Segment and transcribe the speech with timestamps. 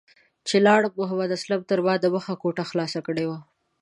[0.47, 3.39] چې لاړم محمد اسلام تر ما دمخه کوټه خلاصه کړې وه.